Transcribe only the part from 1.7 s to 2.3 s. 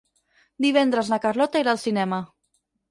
al cinema.